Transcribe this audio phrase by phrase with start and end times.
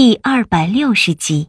[0.00, 1.48] 第二百六十集。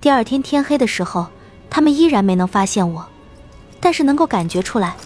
[0.00, 1.28] 第二天天黑的时候，
[1.70, 3.06] 他们依然没能发现我，
[3.78, 4.96] 但是能够感觉出来，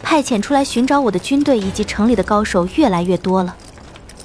[0.00, 3.56] 派遣出来寻找我的军队以及城里的高手越来越多了。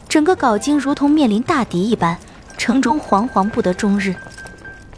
[0.08, 2.16] 整个镐京如同面临大敌一般，
[2.60, 4.14] 城中惶惶不得终日。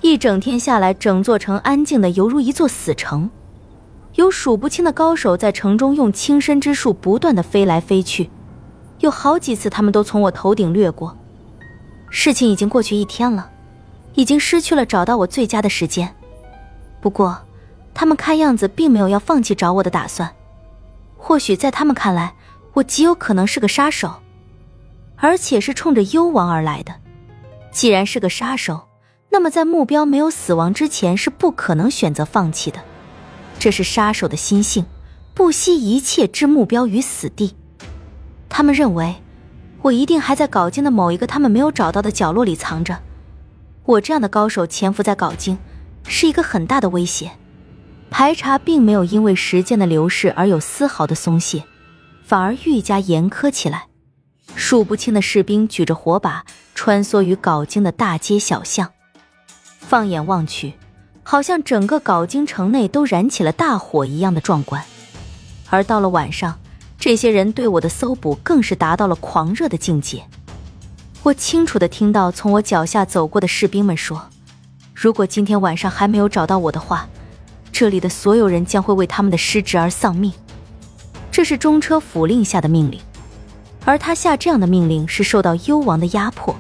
[0.02, 3.30] 一整天下来，整座城安静的犹如一座死城，
[4.16, 8.30] 有数不清的高手在城中用轻身之术不断的飞来飞去，
[9.00, 11.18] 有好几次他们都从我头顶掠过。
[12.16, 13.50] 事情已经过去一天了，
[14.14, 16.16] 已经失去了找到我最佳的时间。
[17.02, 17.42] 不过，
[17.92, 20.32] 他们看样子并没有要放弃找我的打算。
[21.18, 22.36] 或许在他们看来，
[22.74, 24.14] 我极有可能是个杀手，
[25.16, 26.94] 而且是冲着幽王而来的。
[27.72, 28.88] 既然是个杀手，
[29.32, 32.80] 那么在目标没有死亡之前，是不可能选择放弃的。
[33.58, 34.86] 这是杀手的心性，
[35.34, 37.56] 不惜一切置目标于死地。
[38.48, 39.16] 他们认为。
[39.84, 42.98] 我一定还在镐京的某一个他们没有找到的角落里藏着。
[43.86, 45.58] 我这样的高手潜伏在镐京，
[46.08, 47.32] 是一个很大的威胁。
[48.10, 51.66] 排查并没有因为时间的流逝而有丝毫的松懈，
[52.24, 53.88] 反而愈加严苛起来。
[54.56, 58.90] 数不清的士兵举着火把穿梭于镐京的大街小巷，
[59.80, 60.76] 放眼望去，
[61.24, 64.82] 好像整个镐京城内都燃起了大火一样的壮观。
[65.70, 66.58] 而到了晚上。
[67.00, 70.24] 这些人对我的搜捕更是达到了狂热的境界。
[71.22, 74.30] 我清楚的听到从我脚下走过的士兵们说
[74.94, 77.08] ：“如果今天晚上还没有找到我的话，
[77.72, 80.32] 这里的所有人将会为他们的失职而丧命。”
[81.32, 83.00] 这是中车府令下的命令，
[83.86, 86.56] 而他下这样的命令是受到幽王的压迫，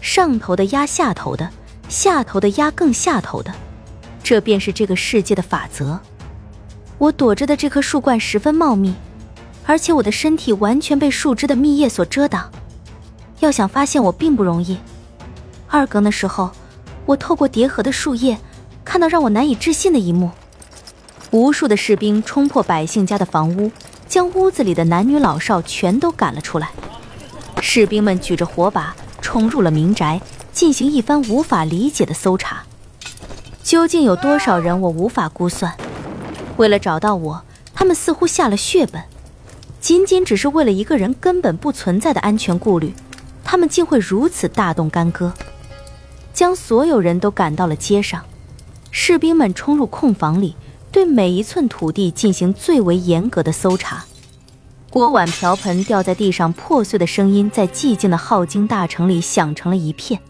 [0.00, 1.48] 上头的压下头的，
[1.88, 3.54] 下头的压更下头的，
[4.22, 6.00] 这便是这个世界的法则。
[6.98, 8.94] 我躲着的这棵树冠十分茂密。
[9.64, 12.50] 而且我的身体完全被树枝的密叶所遮挡，
[13.40, 14.78] 要想发现我并不容易。
[15.68, 16.50] 二更的时候，
[17.06, 18.38] 我透过叠合的树叶，
[18.84, 20.30] 看到让我难以置信的一幕：
[21.30, 23.70] 无数的士兵冲破百姓家的房屋，
[24.08, 26.70] 将屋子里的男女老少全都赶了出来。
[27.60, 30.20] 士兵们举着火把冲入了民宅，
[30.52, 32.64] 进行一番无法理解的搜查。
[33.62, 35.72] 究竟有多少人，我无法估算。
[36.56, 37.42] 为了找到我，
[37.72, 39.02] 他们似乎下了血本。
[39.82, 42.94] 仅仅只是为了一个人根本不存在的安全顾虑，
[43.42, 45.32] 他们竟会如此大动干戈，
[46.32, 48.24] 将所有人都赶到了街上。
[48.92, 50.54] 士兵们冲入空房里，
[50.92, 54.04] 对每一寸土地进行最为严格的搜查。
[54.88, 60.20] 锅碗瓢盆掉在地上破碎的声音，在寂静的镐京大城里响成了一片。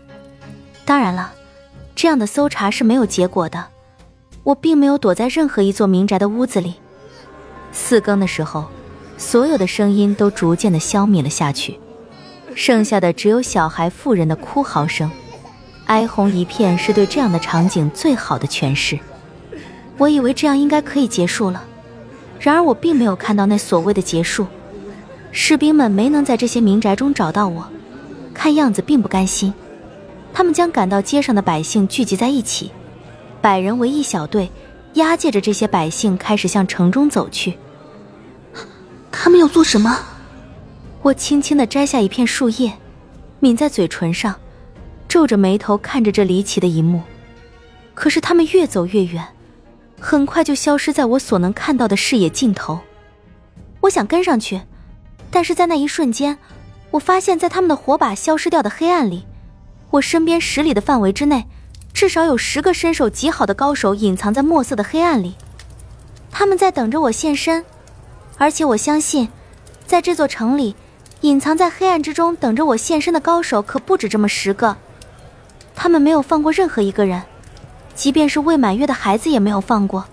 [0.86, 1.30] 当然了，
[1.94, 3.66] 这样的搜查是没有结果的。
[4.44, 6.76] 我并没有躲在任何一座民宅的屋子里。
[7.70, 8.64] 四更的时候。
[9.22, 11.78] 所有的声音都逐渐的消灭了下去，
[12.56, 15.08] 剩下的只有小孩、妇人的哭嚎声，
[15.86, 18.98] 哀鸿一片，是对这样的场景最好的诠释。
[19.96, 21.64] 我以为这样应该可以结束了，
[22.40, 24.44] 然而我并没有看到那所谓的结束。
[25.30, 27.64] 士兵们没能在这些民宅中找到我，
[28.34, 29.54] 看样子并不甘心，
[30.34, 32.72] 他们将赶到街上的百姓聚集在一起，
[33.40, 34.50] 百人为一小队，
[34.94, 37.56] 押解着这些百姓开始向城中走去。
[39.12, 39.96] 他们要做什么？
[41.02, 42.72] 我轻轻的摘下一片树叶，
[43.40, 44.34] 抿在嘴唇上，
[45.06, 47.02] 皱着眉头看着这离奇的一幕。
[47.94, 49.24] 可是他们越走越远，
[50.00, 52.80] 很快就消失在我所能看到的视野尽头。
[53.82, 54.62] 我想跟上去，
[55.30, 56.38] 但是在那一瞬间，
[56.90, 59.26] 我发现，在他们的火把消失掉的黑暗里，
[59.90, 61.46] 我身边十里的范围之内，
[61.92, 65.34] 至少有十个身手极好的高手隐藏在墨色的黑暗里，
[66.30, 67.64] 他们在等着我现身。
[68.38, 69.28] 而且我相信，
[69.86, 70.74] 在这座城里，
[71.20, 74.76] 隐藏在黑暗之中等着我现身的高手可不止这么十个。
[75.74, 77.22] 他们没有放过任何一个人，
[77.94, 80.06] 即便是未满月的孩子也没有放过。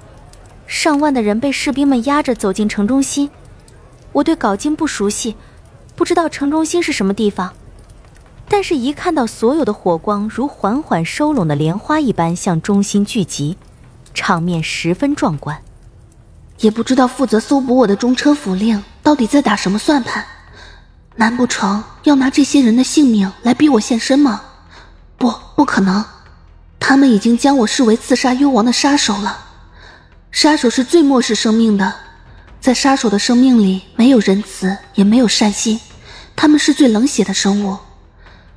[0.68, 3.30] 上万的人被士兵们压着走进城中心。
[4.12, 5.36] 我对镐京不熟悉，
[5.96, 7.53] 不知道城中心是什么地方。
[8.47, 13.57] 但是，一看到所有的火光如缓缓收拢的莲花一般向中心聚集，
[14.13, 15.62] 场面十分壮观。
[16.59, 20.25] 也不知道负责搜捕我的中车府令到底在打什么算盘？
[21.15, 24.41] 难不成要拿这些人的性命来逼我现身吗？
[25.17, 26.03] 不，不可能！
[26.79, 29.45] 他们已经将我视为刺杀幽王的杀手了。
[30.31, 31.94] 杀手是最漠视生命的，
[32.59, 35.79] 在杀手的生命里没有仁慈，也没有善心，
[36.35, 37.77] 他们是最冷血的生物。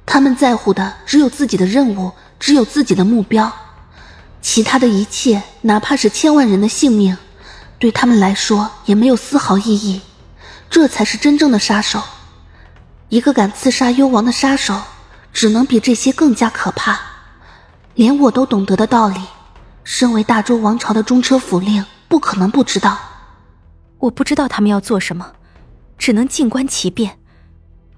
[0.05, 3.53] 他们在乎的只有自己的任务，只有自己的目标，
[4.41, 7.17] 其他的一切，哪怕是千万人的性命。
[7.83, 10.03] 对他们来说也没有丝毫意义，
[10.71, 12.01] 这才是真正的杀手。
[13.09, 14.81] 一个敢刺杀幽王的杀手，
[15.33, 17.01] 只能比这些更加可怕。
[17.97, 19.21] 连我都懂得的道理，
[19.83, 22.97] 身为大周王朝的中车府令，不可能不知道。
[23.99, 25.33] 我不知道他们要做什么，
[25.99, 27.19] 只能静观其变。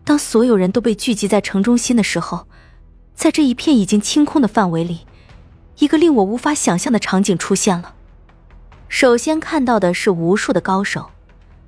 [0.03, 2.47] 当所有人都被聚集在城中心的时候，
[3.15, 5.07] 在这一片已经清空的范围里，
[5.77, 7.93] 一个令我无法想象的场景出现了。
[8.97, 11.11] 首先看到的是无数的高手，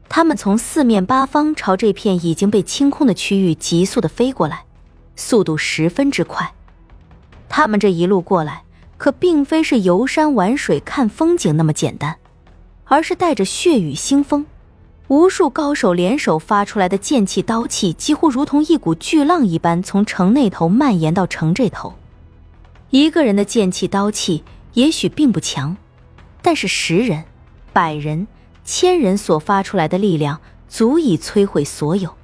[0.08, 4.62] 他们从四面八方朝这片已经被清空的区域急速的飞过来，
[5.16, 6.54] 速度十分之快。
[7.48, 8.62] 他们这一路过来，
[8.96, 12.14] 可并非是游山玩水看风景那么简单，
[12.84, 14.46] 而是带着血雨腥风。
[15.08, 21.94] 无数高手联手发出来的剑气刀气，几乎如同一股巨浪一般，从城那头蔓延到城这头。
[22.90, 24.44] 一个人的剑气刀气
[24.74, 25.76] 也许并不强，
[26.46, 27.24] 但是十人、
[27.72, 28.28] 百人、
[28.64, 32.14] 千人所发出来的力量，足以摧毁所有。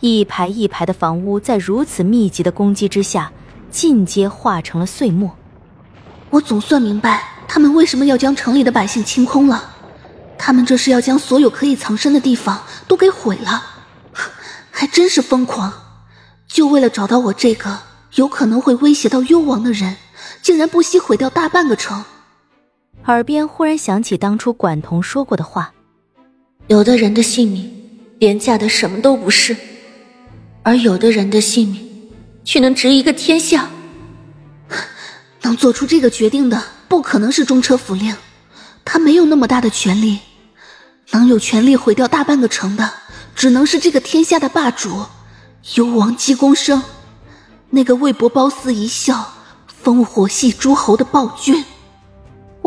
[0.00, 3.32] 一排一排的房屋在如此密集的攻击之下，
[3.70, 5.34] 尽皆化成了碎末。
[6.28, 9.76] 我总算明白，他们为什么要将城里的百姓清空了。
[10.36, 13.62] 他们这是要将所有可以藏身的地方都给毁了，
[14.70, 15.72] 还真是疯狂！
[16.46, 17.78] 就为了找到我这个
[18.16, 19.96] 有可能会威胁到幽王的人，
[20.42, 22.04] 竟然不惜毁掉大半个城。
[23.08, 25.72] 耳边忽然想起当初管彤说过的话：
[26.66, 27.72] 有的人的性命
[28.18, 29.56] 廉价的什么都不是，
[30.62, 32.10] 而有的人的性命
[32.44, 33.70] 却能值一个天下。
[35.40, 38.14] 能做出这个决定的不可能是中车府令，
[38.84, 40.18] 他没有那么大的权力。
[41.12, 42.92] 能有权力毁掉大半个城的，
[43.34, 45.06] 只能是这个天下的霸主——
[45.76, 46.82] 幽王姬公生，
[47.70, 49.32] 那个为博褒姒一笑，
[49.82, 51.64] 烽火戏诸侯的暴君。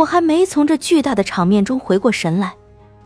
[0.01, 2.55] 我还没从这巨大的场面中回过神来，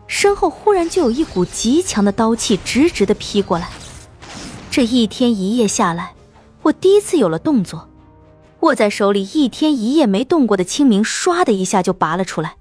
[0.06, 3.68] 身后忽然就有一股极强的刀气直直的劈过来。
[4.70, 6.14] 这一天一夜下来，
[6.62, 7.88] 我第一次有了动作，
[8.60, 12.56] 握在手里一天一夜没动过的清明，唰的一下就拔了出来，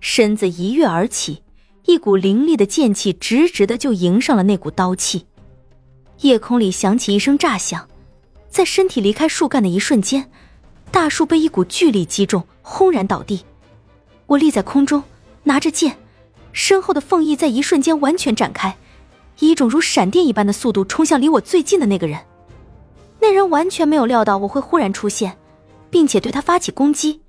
[0.00, 1.42] 身子一跃而起。
[1.86, 5.26] 一股凌厉的剑气直直的就迎上了那股刀气，
[6.20, 7.88] 夜空里响起一声炸响，
[8.48, 10.30] 在身体离开树干的一瞬间，
[10.92, 13.44] 大树被一股巨力击中，轰然倒地。
[14.26, 15.02] 我立在空中，
[15.44, 15.96] 拿着剑，
[16.52, 18.76] 身后的凤翼在一瞬间完全展开，
[19.38, 22.20] 以一种如闪电一般的速度冲向离我最近的那个人。
[23.20, 25.36] 那人完全没有料到我会忽然出现，
[25.90, 27.20] 并且对他发起攻击，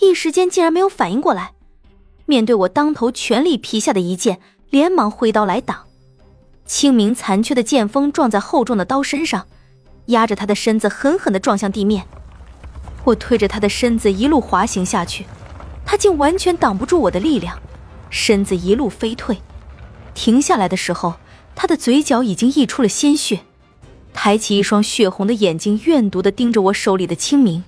[0.00, 1.52] 一时间竟然没有反应过来。
[2.26, 4.40] 面对我当头全力劈下的一剑，
[4.70, 5.84] 连忙挥刀来挡。
[6.66, 9.46] 清明残缺的剑锋撞在厚重的刀身上，
[10.06, 12.06] 压着他的身子狠狠地撞向地面。
[13.04, 15.26] 我推着他的身子一路滑行下去，
[15.84, 17.58] 他竟完全挡不住我的力量，
[18.10, 19.38] 身子一路飞退。
[20.14, 21.14] 停下来的时候，
[21.54, 23.40] 他的嘴角已经溢出了鲜血，
[24.12, 27.64] 抬起一双血红的眼睛，怨毒的盯着我手里的清明。